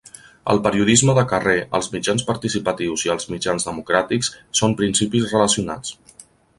El 0.53 0.61
periodisme 0.67 1.13
de 1.17 1.25
carrer, 1.33 1.57
els 1.81 1.91
mitjans 1.97 2.25
participatius 2.31 3.05
i 3.09 3.13
els 3.17 3.31
mitjans 3.35 3.69
democràtics 3.71 4.35
són 4.63 4.79
principis 4.83 5.33
relacionats. 5.33 5.99